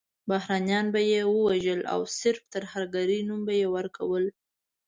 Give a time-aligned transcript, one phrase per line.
[0.29, 4.25] بهرنیان به یې وژل او صرف د ترهګرۍ نوم به یې ورکول.